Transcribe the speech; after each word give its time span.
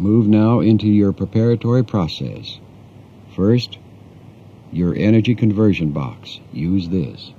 Move 0.00 0.26
now 0.26 0.60
into 0.60 0.86
your 0.86 1.12
preparatory 1.12 1.84
process. 1.84 2.58
First, 3.36 3.76
your 4.72 4.94
energy 4.94 5.34
conversion 5.34 5.90
box. 5.90 6.40
Use 6.54 6.88
this. 6.88 7.34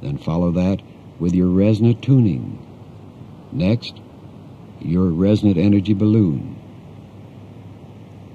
Then 0.00 0.16
follow 0.16 0.52
that 0.52 0.82
with 1.18 1.34
your 1.34 1.48
resonant 1.48 2.00
tuning. 2.00 2.64
Next, 3.50 4.00
your 4.80 5.08
resonant 5.08 5.58
energy 5.58 5.92
balloon. 5.92 6.54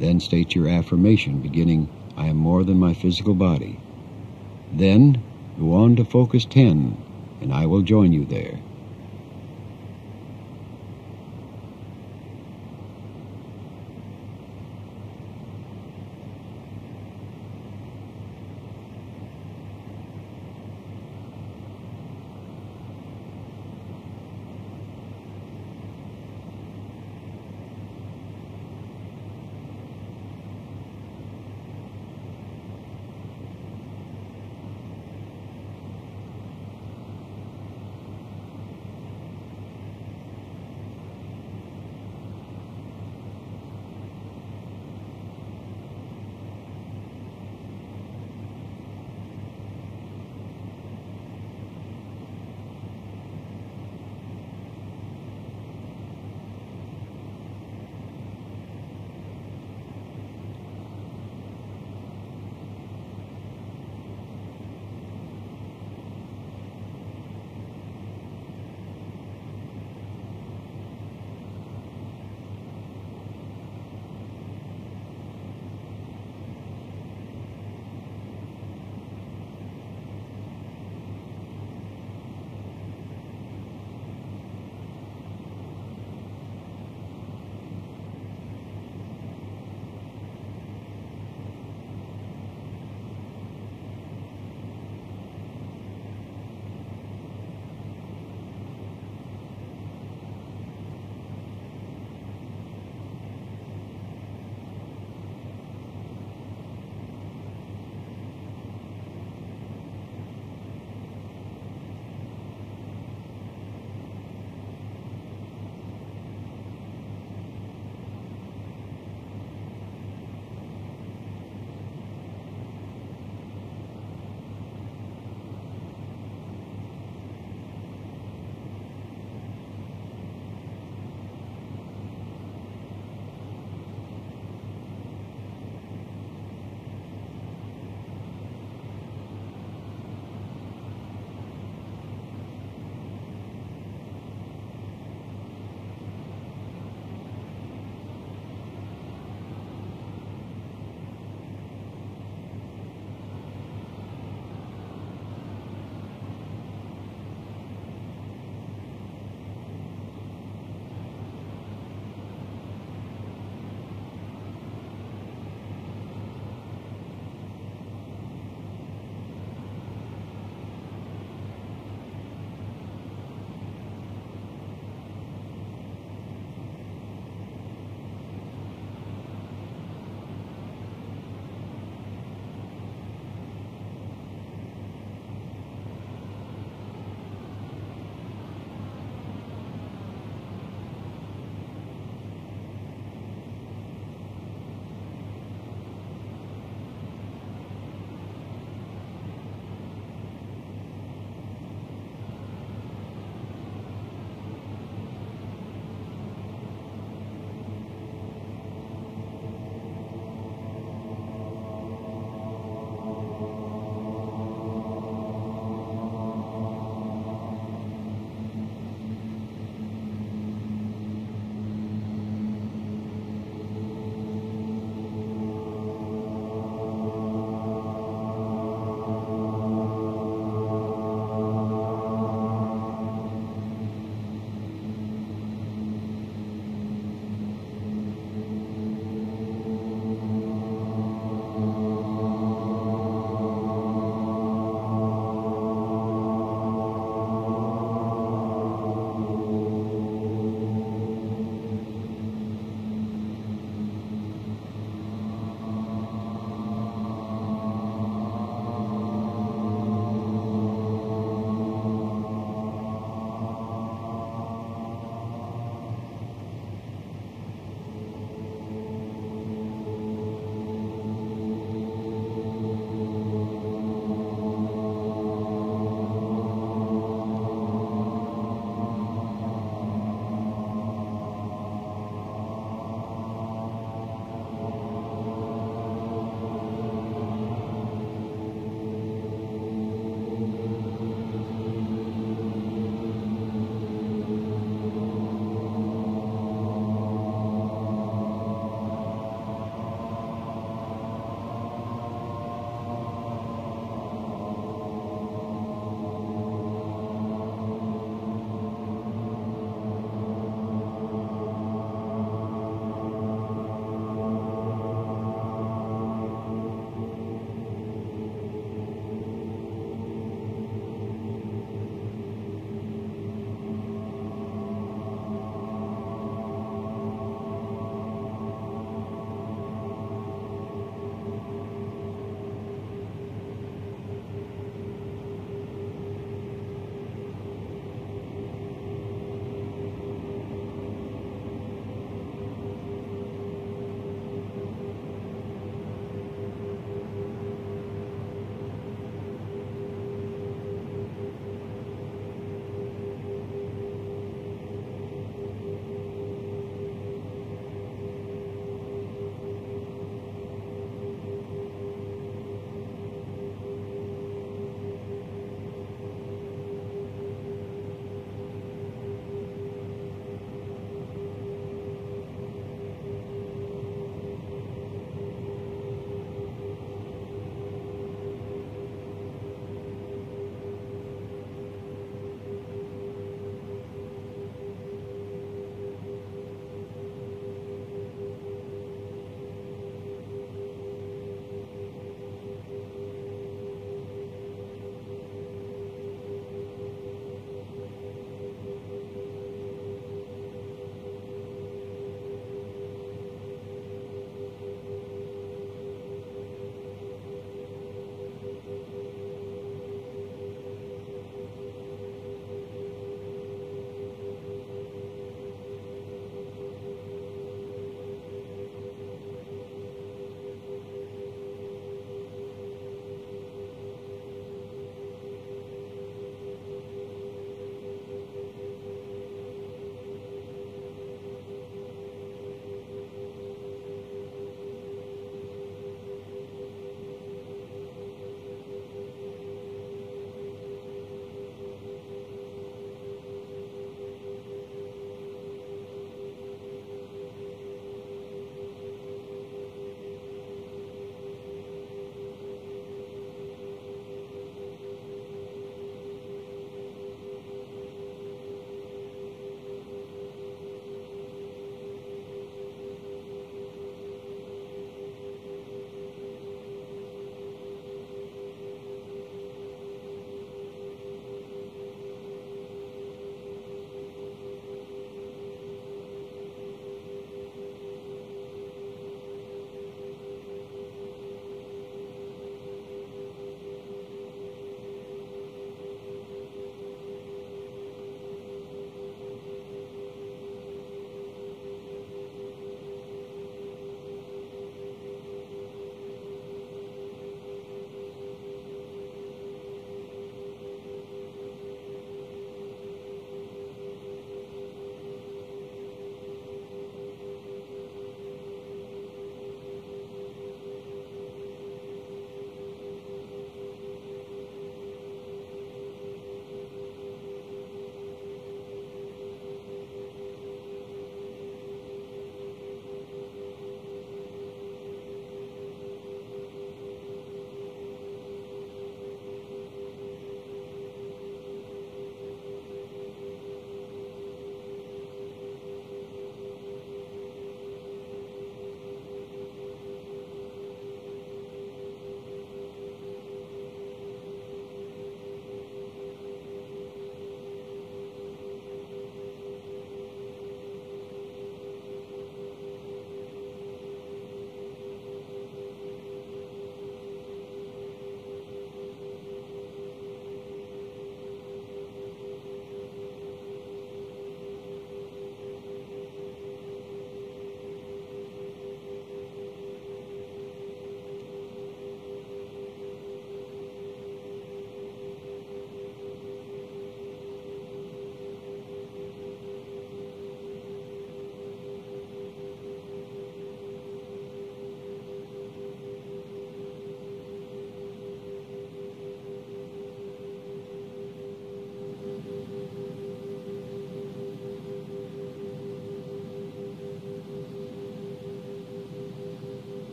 Then 0.00 0.18
state 0.18 0.56
your 0.56 0.66
affirmation 0.66 1.38
beginning, 1.38 1.88
I 2.16 2.26
am 2.26 2.36
more 2.38 2.64
than 2.64 2.80
my 2.80 2.92
physical 2.92 3.34
body. 3.34 3.78
Then 4.72 5.22
go 5.60 5.74
on 5.74 5.94
to 5.94 6.04
focus 6.04 6.44
10, 6.44 7.00
and 7.40 7.54
I 7.54 7.66
will 7.66 7.82
join 7.82 8.12
you 8.12 8.24
there. 8.24 8.58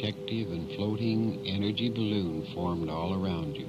Protective 0.00 0.50
and 0.50 0.72
floating 0.76 1.42
energy 1.46 1.90
balloon 1.90 2.46
formed 2.54 2.88
all 2.88 3.12
around 3.12 3.54
you. 3.54 3.66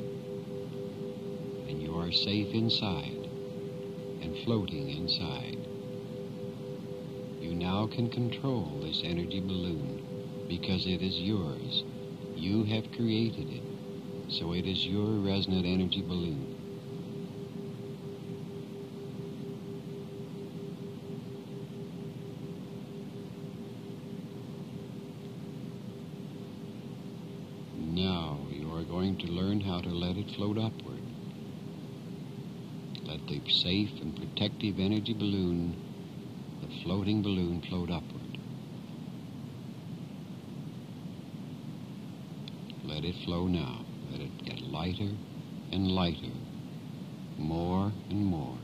And 1.67 1.81
you 1.81 1.97
are 1.99 2.11
safe 2.13 2.53
inside 2.53 3.27
and 4.21 4.37
floating 4.45 4.91
inside. 4.91 5.57
You 7.41 7.53
now 7.53 7.85
can 7.87 8.09
control 8.09 8.79
this 8.81 9.01
energy 9.03 9.41
balloon 9.41 10.45
because 10.47 10.85
it 10.85 11.01
is 11.01 11.19
yours. 11.19 11.83
You 12.33 12.63
have 12.63 12.93
created 12.93 13.49
it, 13.49 13.63
so 14.31 14.53
it 14.53 14.65
is 14.65 14.87
your 14.87 15.19
resonant 15.19 15.65
energy 15.65 16.01
balloon. 16.01 16.60
It 30.21 30.35
float 30.35 30.57
upward. 30.57 31.01
Let 33.03 33.27
the 33.27 33.41
safe 33.49 33.89
and 34.01 34.15
protective 34.15 34.79
energy 34.79 35.13
balloon, 35.13 35.75
the 36.61 36.83
floating 36.83 37.23
balloon, 37.23 37.61
float 37.67 37.89
upward. 37.89 38.37
Let 42.83 43.03
it 43.03 43.15
flow 43.25 43.47
now. 43.47 43.83
Let 44.11 44.21
it 44.21 44.45
get 44.45 44.61
lighter 44.61 45.09
and 45.71 45.91
lighter, 45.91 46.35
more 47.37 47.91
and 48.09 48.25
more, 48.25 48.57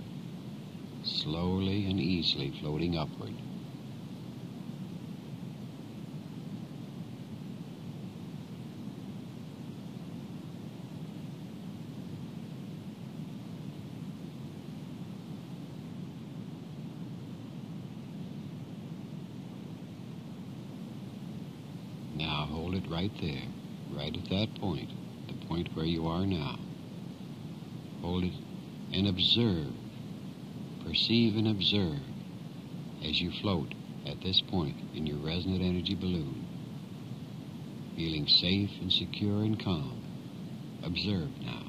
slowly 1.04 1.90
and 1.90 2.00
easily 2.00 2.54
floating 2.62 2.98
upward. 2.98 3.34
Now 22.18 22.48
hold 22.50 22.74
it 22.74 22.87
right 22.98 23.12
there, 23.22 23.44
right 23.92 24.18
at 24.18 24.30
that 24.32 24.60
point, 24.60 24.89
the 25.27 25.46
point 25.46 25.70
where 25.75 25.86
you 25.86 26.08
are 26.08 26.25
now. 26.25 26.58
Hold 28.01 28.24
it 28.24 28.34
and 28.92 29.08
observe, 29.08 29.72
perceive 30.84 31.36
and 31.36 31.48
observe 31.48 32.00
as 33.06 33.22
you 33.22 33.30
float 33.39 33.75
at 34.08 34.20
this 34.22 34.42
point 34.42 34.77
in 34.96 35.06
your 35.06 35.20
resonant 35.20 35.62
energy 35.62 35.94
balloon, 35.94 36.48
feeling 37.96 38.27
safe 38.27 38.72
and 38.82 38.92
secure 38.92 39.44
and 39.44 39.63
calm. 39.63 40.01
Observe 40.84 41.30
now. 41.42 41.67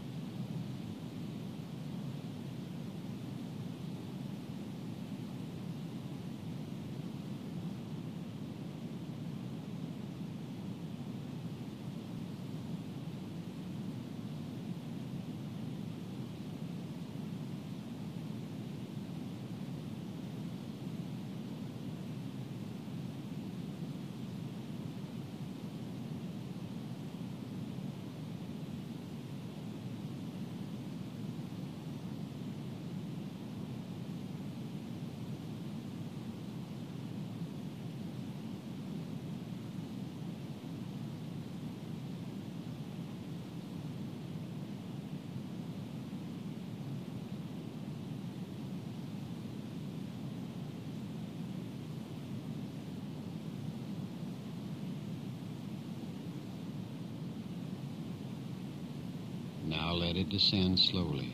Now 59.89 59.95
let 59.95 60.17
it 60.17 60.29
descend 60.29 60.79
slowly, 60.79 61.33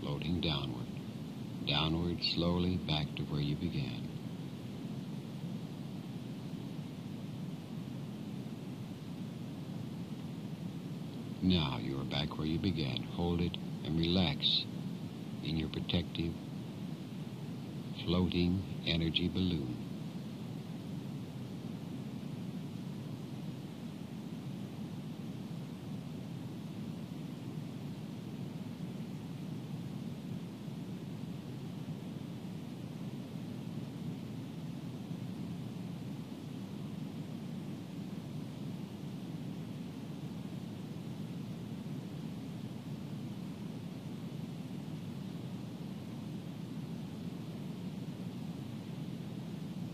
floating 0.00 0.40
downward, 0.40 0.86
downward 1.68 2.24
slowly 2.24 2.78
back 2.78 3.04
to 3.16 3.22
where 3.24 3.42
you 3.42 3.54
began. 3.54 4.08
Now 11.42 11.80
you 11.82 12.00
are 12.00 12.04
back 12.04 12.38
where 12.38 12.46
you 12.46 12.58
began. 12.58 13.02
Hold 13.12 13.42
it 13.42 13.58
and 13.84 13.98
relax 13.98 14.64
in 15.44 15.58
your 15.58 15.68
protective, 15.68 16.32
floating 18.06 18.62
energy 18.86 19.28
balloon. 19.28 19.82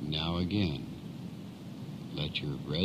Now 0.01 0.39
again, 0.39 0.87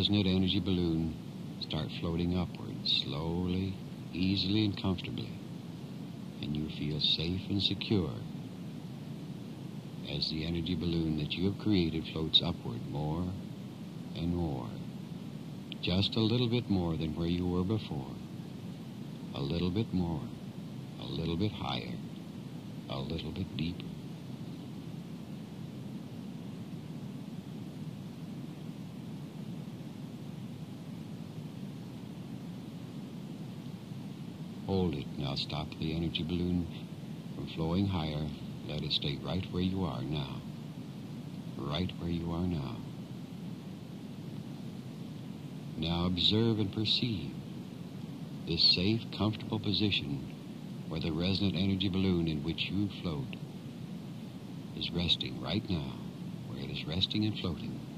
your 0.04 0.18
resonant 0.18 0.36
energy 0.36 0.60
balloon 0.60 1.16
start 1.62 1.88
floating 2.02 2.38
upward, 2.38 2.76
slowly, 2.84 3.74
easily, 4.12 4.66
and 4.66 4.82
comfortably. 4.82 5.30
And 6.42 6.58
you 6.58 6.68
feel 6.78 7.00
safe 7.00 7.42
and 7.50 7.62
secure 7.62 8.12
as 10.10 10.30
the 10.30 10.46
energy 10.46 10.76
balloon 10.76 11.18
that 11.20 11.32
you 11.32 11.50
have 11.50 11.60
created 11.60 12.06
floats 12.12 12.42
upward 12.44 12.86
more 12.90 13.26
and 14.16 14.36
more. 14.36 14.68
Just 15.82 16.16
a 16.16 16.20
little 16.20 16.50
bit 16.50 16.70
more 16.70 16.98
than 16.98 17.16
where 17.16 17.28
you 17.28 17.48
were 17.48 17.64
before. 17.64 18.12
A 19.36 19.42
little 19.42 19.72
bit 19.72 19.94
more. 19.94 20.22
A 21.00 21.06
little 21.06 21.38
bit 21.38 21.52
higher. 21.52 21.96
A 22.90 23.00
little 23.00 23.32
bit 23.32 23.56
deeper. 23.56 23.93
Hold 34.94 35.06
it. 35.06 35.20
Now 35.20 35.34
stop 35.36 35.68
the 35.80 35.96
energy 35.96 36.24
balloon 36.24 36.68
from 37.36 37.48
flowing 37.48 37.88
higher. 37.88 38.28
Let 38.68 38.84
it 38.84 38.92
stay 38.92 39.18
right 39.24 39.44
where 39.52 39.64
you 39.64 39.84
are 39.86 40.04
now. 40.04 40.40
Right 41.58 41.92
where 41.98 42.12
you 42.12 42.32
are 42.32 42.46
now. 42.46 42.78
Now 45.78 46.06
observe 46.06 46.60
and 46.60 46.72
perceive 46.72 47.34
this 48.48 48.64
safe, 48.76 49.02
comfortable 49.18 49.60
position 49.60 50.32
where 50.90 51.00
the 51.00 51.12
resonant 51.12 51.56
energy 51.56 51.90
balloon 51.90 52.28
in 52.28 52.44
which 52.44 52.70
you 52.70 52.90
float 53.02 53.36
is 54.78 54.92
resting 54.92 55.42
right 55.42 55.68
now, 55.70 55.94
where 56.48 56.60
it 56.60 56.70
is 56.70 56.86
resting 56.86 57.26
and 57.26 57.40
floating. 57.40 57.93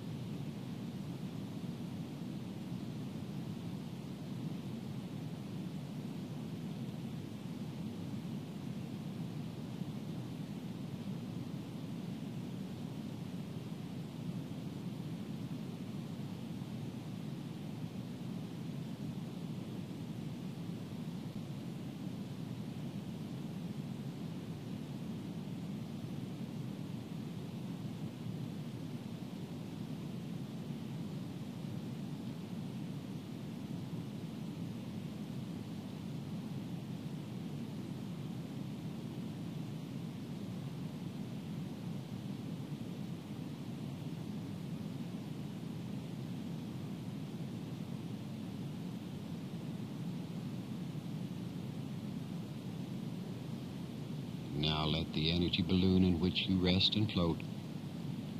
Now 54.86 54.92
let 54.92 55.14
the 55.14 55.32
energy 55.32 55.64
balloon 55.64 56.04
in 56.04 56.20
which 56.20 56.46
you 56.48 56.64
rest 56.64 56.96
and 56.96 57.12
float, 57.12 57.40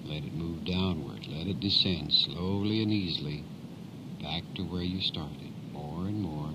let 0.04 0.24
it 0.24 0.34
move 0.36 0.64
downward. 0.64 1.26
Let 1.26 1.48
it 1.48 1.60
descend 1.60 2.14
slowly 2.14 2.84
and 2.84 2.92
easily 2.92 3.44
back 4.22 4.44
to 4.54 4.62
where 4.62 4.84
you 4.84 5.02
started. 5.02 5.52
More 5.72 6.06
and 6.06 6.22
more, 6.22 6.52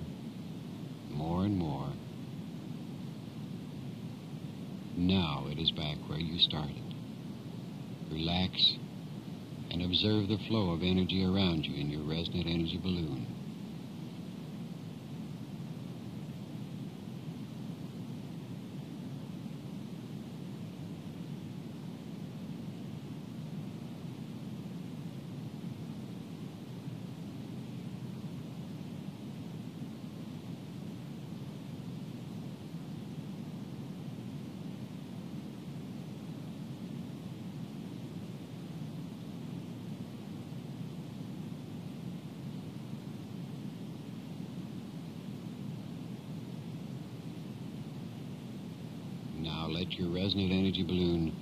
more 1.09 1.43
and 1.43 1.57
more. 1.57 1.89
Now 4.95 5.47
it 5.51 5.59
is 5.59 5.71
back 5.71 5.97
where 6.07 6.19
you 6.19 6.39
started. 6.39 6.95
Relax 8.09 8.77
and 9.71 9.81
observe 9.81 10.29
the 10.29 10.39
flow 10.47 10.71
of 10.71 10.83
energy 10.83 11.25
around 11.25 11.65
you 11.65 11.75
in 11.75 11.89
your 11.89 12.03
resonant 12.03 12.47
energy 12.47 12.77
balloon. 12.77 13.40
Now 49.61 49.67
let 49.67 49.93
your 49.93 50.09
resonant 50.09 50.51
energy 50.51 50.81
balloon 50.81 51.35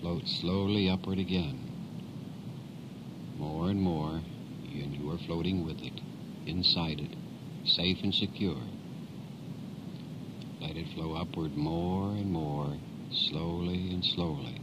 float 0.00 0.28
slowly 0.28 0.88
upward 0.88 1.18
again. 1.18 1.58
More 3.36 3.68
and 3.68 3.80
more, 3.80 4.22
and 4.72 4.94
you 4.94 5.10
are 5.10 5.18
floating 5.18 5.66
with 5.66 5.80
it, 5.82 6.00
inside 6.46 7.00
it, 7.00 7.16
safe 7.68 7.98
and 8.04 8.14
secure. 8.14 8.62
Let 10.60 10.76
it 10.76 10.86
flow 10.94 11.14
upward 11.14 11.56
more 11.56 12.10
and 12.10 12.30
more, 12.30 12.76
slowly 13.10 13.90
and 13.90 14.04
slowly, 14.04 14.60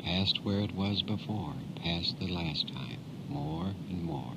past 0.00 0.44
where 0.44 0.60
it 0.60 0.74
was 0.74 1.00
before, 1.00 1.54
past 1.82 2.18
the 2.18 2.28
last 2.28 2.68
time, 2.68 2.98
more 3.30 3.72
and 3.88 4.02
more. 4.02 4.34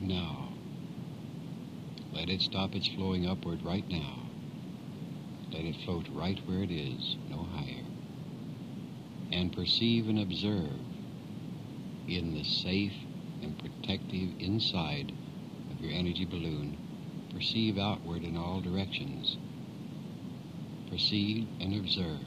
Now, 0.00 0.48
let 2.14 2.27
stop 2.40 2.74
its 2.74 2.88
flowing 2.88 3.26
upward 3.26 3.62
right 3.64 3.88
now. 3.88 4.26
Let 5.52 5.64
it 5.64 5.76
float 5.84 6.06
right 6.12 6.38
where 6.46 6.62
it 6.62 6.70
is, 6.70 7.16
no 7.28 7.38
higher. 7.38 7.84
And 9.32 9.54
perceive 9.54 10.08
and 10.08 10.18
observe 10.18 10.80
in 12.06 12.34
the 12.34 12.44
safe 12.44 12.94
and 13.42 13.58
protective 13.58 14.30
inside 14.40 15.12
of 15.70 15.80
your 15.80 15.92
energy 15.92 16.24
balloon. 16.24 16.76
Perceive 17.32 17.78
outward 17.78 18.24
in 18.24 18.36
all 18.36 18.60
directions. 18.60 19.36
Perceive 20.90 21.46
and 21.60 21.74
observe. 21.74 22.20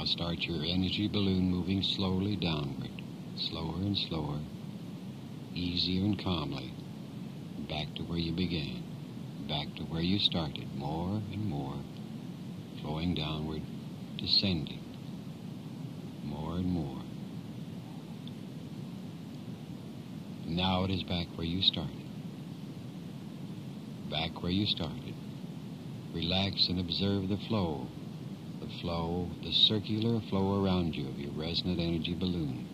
Now 0.00 0.06
start 0.06 0.44
your 0.44 0.64
energy 0.64 1.08
balloon 1.08 1.50
moving 1.50 1.82
slowly 1.82 2.34
downward, 2.34 2.88
slower 3.36 3.76
and 3.82 3.94
slower, 3.94 4.40
easier 5.54 6.06
and 6.06 6.18
calmly, 6.18 6.72
back 7.68 7.94
to 7.96 8.04
where 8.04 8.16
you 8.16 8.32
began, 8.32 8.82
back 9.46 9.66
to 9.76 9.82
where 9.82 10.00
you 10.00 10.18
started, 10.18 10.74
more 10.74 11.20
and 11.30 11.44
more, 11.44 11.74
flowing 12.80 13.14
downward, 13.14 13.60
descending, 14.16 14.80
more 16.24 16.54
and 16.54 16.72
more. 16.72 17.02
Now 20.46 20.84
it 20.84 20.90
is 20.90 21.02
back 21.02 21.26
where 21.34 21.46
you 21.46 21.60
started, 21.60 22.06
back 24.08 24.42
where 24.42 24.50
you 24.50 24.64
started. 24.64 25.14
Relax 26.14 26.70
and 26.70 26.80
observe 26.80 27.28
the 27.28 27.36
flow 27.48 27.86
flow, 28.80 29.28
the 29.42 29.52
circular 29.52 30.20
flow 30.30 30.64
around 30.64 30.94
you 30.94 31.08
of 31.08 31.18
your 31.18 31.32
resonant 31.32 31.78
energy 31.78 32.14
balloon. 32.14 32.66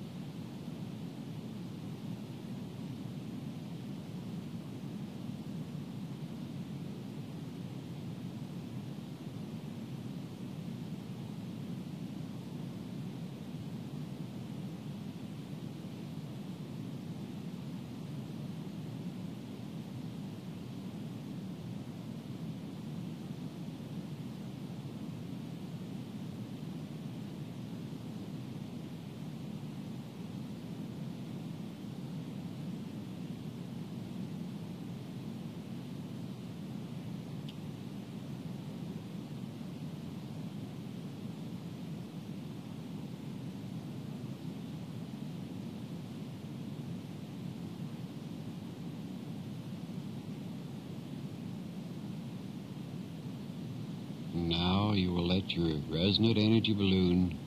Now 54.37 54.92
you 54.92 55.06
will 55.16 55.29
let 55.29 55.50
your 55.52 55.81
resonant 55.88 56.37
energy 56.37 56.74
balloon 56.74 57.38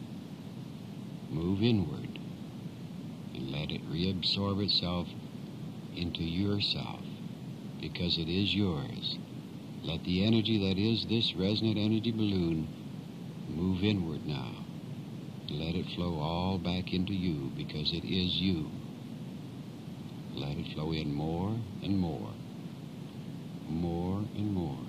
move 1.30 1.62
inward 1.62 2.18
and 3.36 3.52
let 3.52 3.70
it 3.70 3.88
reabsorb 3.88 4.64
itself 4.64 5.08
into 5.96 6.24
yourself 6.24 7.02
because 7.80 8.18
it 8.18 8.28
is 8.28 8.56
yours. 8.56 9.20
Let 9.84 10.04
the 10.04 10.26
energy 10.26 10.58
that 10.68 10.80
is 10.80 11.06
this 11.06 11.36
resonant 11.36 11.78
energy 11.78 12.12
balloon 12.12 12.68
move 13.48 13.84
inward 13.84 14.26
now. 14.26 14.66
Let 15.52 15.76
it 15.76 15.86
flow 15.96 16.18
all 16.18 16.58
back 16.58 16.92
into 16.92 17.14
you 17.14 17.52
because 17.56 17.94
it 17.94 18.04
is 18.04 18.34
you. 18.42 18.72
Let 20.34 20.58
it 20.58 20.74
flow 20.74 20.92
in 20.92 21.14
more 21.14 21.56
and 21.84 22.00
more, 22.00 22.34
more 23.68 24.26
and 24.36 24.54
more. 24.54 24.89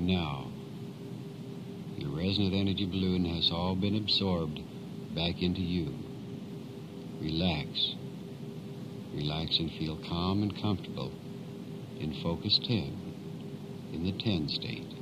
Now, 0.00 0.50
your 1.98 2.16
resonant 2.16 2.54
energy 2.54 2.86
balloon 2.86 3.26
has 3.26 3.50
all 3.52 3.76
been 3.76 3.96
absorbed 3.96 4.58
back 5.14 5.42
into 5.42 5.60
you. 5.60 5.92
Relax. 7.20 7.96
Relax 9.12 9.58
and 9.58 9.70
feel 9.72 9.98
calm 10.08 10.42
and 10.42 10.58
comfortable 10.62 11.12
in 12.00 12.18
focus 12.22 12.58
10, 12.66 13.92
in 13.92 14.04
the 14.04 14.12
10 14.12 14.48
state. 14.48 14.99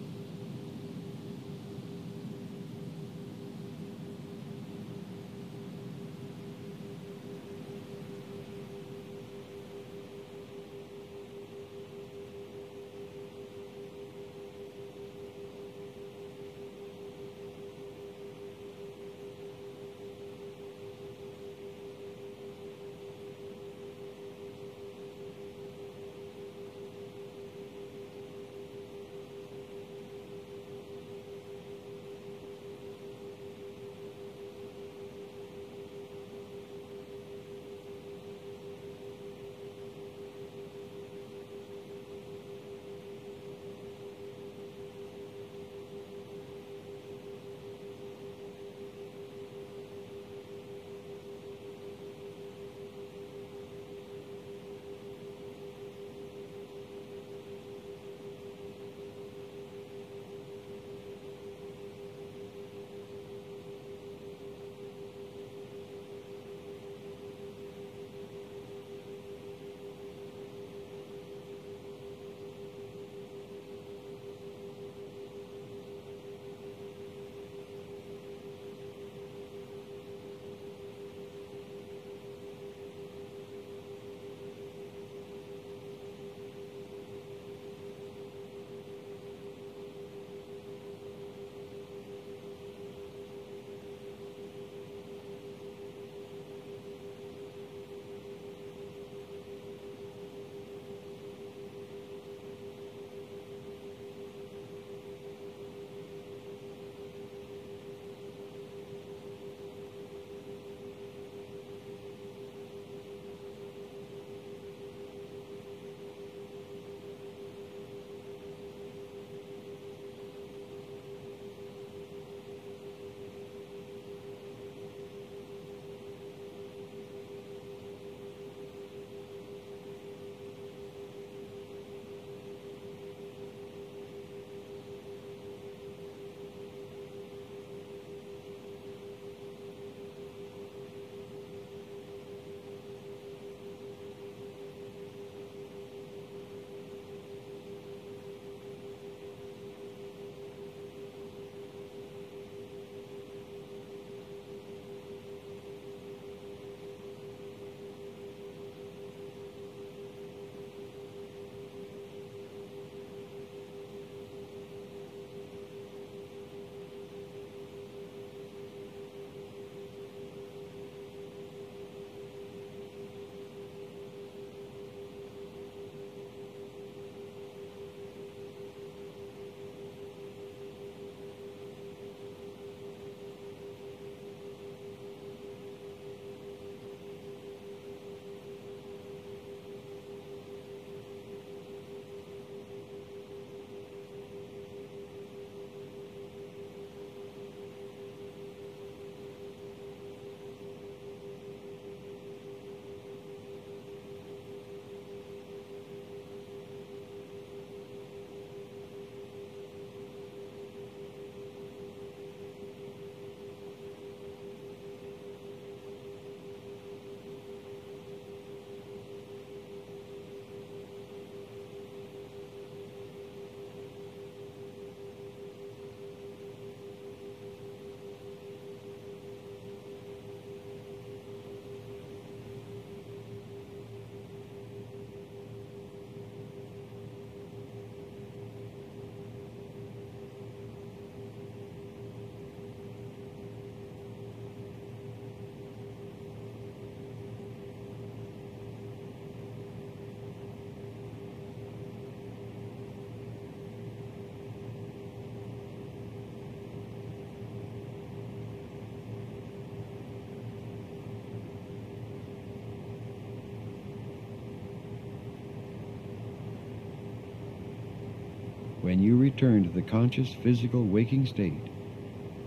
When 268.89 269.03
you 269.03 269.19
return 269.19 269.65
to 269.65 269.69
the 269.69 269.83
conscious 269.83 270.33
physical 270.33 270.83
waking 270.83 271.27
state, 271.27 271.69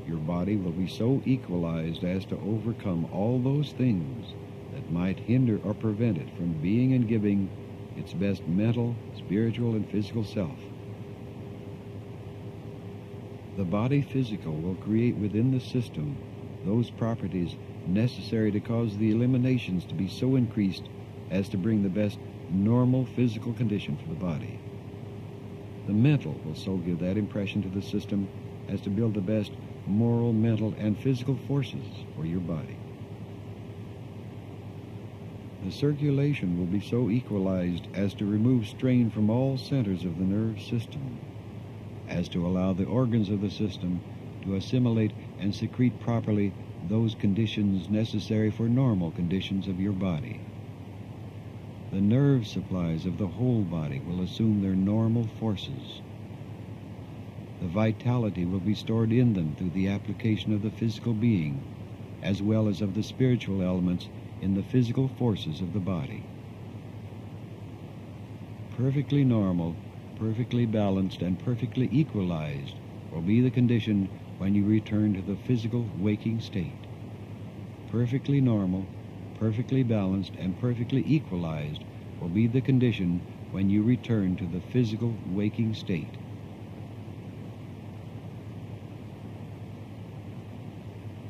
your 0.07 0.17
body 0.17 0.55
will 0.55 0.71
be 0.71 0.87
so 0.87 1.21
equalized 1.23 2.03
as 2.03 2.25
to 2.25 2.39
overcome 2.39 3.07
all 3.11 3.37
those 3.37 3.69
things 3.73 4.25
that 4.73 4.89
might 4.89 5.19
hinder 5.19 5.59
or 5.63 5.75
prevent 5.75 6.17
it 6.17 6.31
from 6.35 6.59
being 6.59 6.93
and 6.93 7.07
giving 7.07 7.47
its 7.95 8.13
best 8.13 8.41
mental, 8.47 8.95
spiritual, 9.13 9.75
and 9.75 9.87
physical 9.87 10.23
self. 10.23 10.57
The 13.55 13.65
body 13.65 14.01
physical 14.01 14.53
will 14.53 14.77
create 14.77 15.17
within 15.17 15.51
the 15.51 15.61
system 15.61 16.17
those 16.65 16.89
properties 16.89 17.53
necessary 17.85 18.51
to 18.51 18.59
cause 18.59 18.97
the 18.97 19.11
eliminations 19.11 19.85
to 19.85 19.93
be 19.93 20.07
so 20.07 20.35
increased 20.35 20.89
as 21.29 21.49
to 21.49 21.59
bring 21.59 21.83
the 21.83 21.89
best 21.91 22.17
normal 22.49 23.05
physical 23.05 23.53
condition 23.53 23.95
for 23.95 24.09
the 24.09 24.15
body. 24.15 24.70
The 25.85 25.93
mental 25.93 26.41
will 26.43 26.55
so 26.55 26.77
give 26.77 26.99
that 26.99 27.17
impression 27.17 27.61
to 27.63 27.69
the 27.69 27.81
system 27.81 28.29
as 28.67 28.81
to 28.81 28.91
build 28.91 29.15
the 29.15 29.21
best 29.21 29.57
moral, 29.85 30.33
mental, 30.33 30.73
and 30.77 30.97
physical 30.99 31.37
forces 31.37 32.05
for 32.13 32.25
your 32.25 32.39
body. 32.41 32.81
The 35.61 35.71
circulation 35.71 36.57
will 36.57 36.67
be 36.67 36.79
so 36.81 37.09
equalized 37.09 37.87
as 37.93 38.15
to 38.15 38.25
remove 38.25 38.67
strain 38.67 39.09
from 39.09 39.29
all 39.29 39.57
centers 39.57 40.05
of 40.05 40.17
the 40.17 40.25
nerve 40.25 40.59
system, 40.59 41.21
as 42.07 42.29
to 42.29 42.45
allow 42.47 42.73
the 42.73 42.85
organs 42.85 43.29
of 43.29 43.41
the 43.41 43.51
system 43.51 44.03
to 44.43 44.55
assimilate 44.55 45.13
and 45.37 45.53
secrete 45.55 45.99
properly 45.99 46.55
those 46.81 47.15
conditions 47.15 47.89
necessary 47.89 48.51
for 48.51 48.69
normal 48.69 49.11
conditions 49.11 49.67
of 49.67 49.79
your 49.79 49.93
body. 49.93 50.50
The 51.91 51.99
nerve 51.99 52.47
supplies 52.47 53.05
of 53.05 53.17
the 53.17 53.27
whole 53.27 53.65
body 53.65 53.99
will 53.99 54.21
assume 54.21 54.61
their 54.61 54.77
normal 54.77 55.27
forces. 55.27 56.01
The 57.59 57.67
vitality 57.67 58.45
will 58.45 58.61
be 58.61 58.75
stored 58.75 59.11
in 59.11 59.33
them 59.33 59.55
through 59.55 59.71
the 59.71 59.89
application 59.89 60.53
of 60.53 60.61
the 60.61 60.71
physical 60.71 61.13
being, 61.13 61.65
as 62.23 62.41
well 62.41 62.69
as 62.69 62.81
of 62.81 62.93
the 62.93 63.03
spiritual 63.03 63.61
elements 63.61 64.07
in 64.39 64.53
the 64.53 64.63
physical 64.63 65.09
forces 65.09 65.59
of 65.59 65.73
the 65.73 65.81
body. 65.81 66.23
Perfectly 68.69 69.25
normal, 69.25 69.75
perfectly 70.15 70.65
balanced, 70.65 71.21
and 71.21 71.37
perfectly 71.37 71.89
equalized 71.91 72.75
will 73.11 73.21
be 73.21 73.41
the 73.41 73.51
condition 73.51 74.07
when 74.37 74.55
you 74.55 74.63
return 74.63 75.13
to 75.13 75.21
the 75.21 75.35
physical 75.35 75.85
waking 75.99 76.39
state. 76.39 76.87
Perfectly 77.89 78.39
normal, 78.39 78.85
perfectly 79.41 79.81
balanced, 79.81 80.33
and 80.37 80.59
perfectly 80.61 81.03
equalized 81.07 81.83
will 82.21 82.29
be 82.29 82.45
the 82.45 82.61
condition 82.61 83.19
when 83.51 83.67
you 83.67 83.81
return 83.81 84.35
to 84.35 84.45
the 84.45 84.61
physical 84.71 85.11
waking 85.33 85.73
state. 85.73 86.15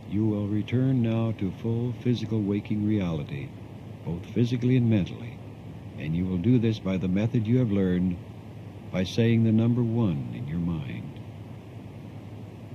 You 0.09 0.25
will 0.25 0.45
return 0.49 1.01
now 1.01 1.31
to 1.39 1.49
full 1.51 1.93
physical 2.03 2.41
waking 2.41 2.85
reality, 2.85 3.47
both 4.05 4.25
physically 4.25 4.75
and 4.75 4.89
mentally, 4.89 5.37
and 5.97 6.13
you 6.13 6.25
will 6.25 6.37
do 6.37 6.59
this 6.59 6.79
by 6.79 6.97
the 6.97 7.07
method 7.07 7.47
you 7.47 7.59
have 7.59 7.71
learned 7.71 8.17
by 8.91 9.05
saying 9.05 9.45
the 9.45 9.53
number 9.53 9.83
one 9.83 10.33
in 10.35 10.49
your 10.49 10.59
mind. 10.59 11.17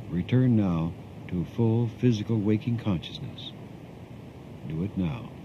Return 0.08 0.56
now 0.56 0.94
to 1.28 1.44
full 1.44 1.88
physical 1.88 2.38
waking 2.38 2.78
consciousness. 2.78 3.52
Do 4.66 4.82
it 4.82 4.96
now. 4.96 5.35